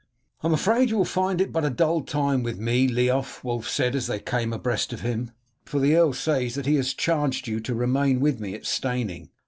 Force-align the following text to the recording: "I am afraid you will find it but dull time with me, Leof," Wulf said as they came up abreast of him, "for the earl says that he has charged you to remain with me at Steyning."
"I 0.41 0.47
am 0.47 0.53
afraid 0.55 0.89
you 0.89 0.97
will 0.97 1.05
find 1.05 1.39
it 1.39 1.51
but 1.51 1.75
dull 1.75 2.01
time 2.01 2.41
with 2.41 2.57
me, 2.57 2.87
Leof," 2.89 3.43
Wulf 3.43 3.69
said 3.69 3.95
as 3.95 4.07
they 4.07 4.17
came 4.17 4.51
up 4.51 4.61
abreast 4.61 4.91
of 4.93 5.01
him, 5.01 5.29
"for 5.63 5.79
the 5.79 5.95
earl 5.95 6.13
says 6.13 6.55
that 6.55 6.65
he 6.65 6.73
has 6.77 6.95
charged 6.95 7.47
you 7.47 7.59
to 7.59 7.75
remain 7.75 8.19
with 8.19 8.39
me 8.39 8.55
at 8.55 8.65
Steyning." 8.65 9.29